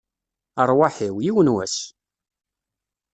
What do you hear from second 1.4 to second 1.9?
n wass!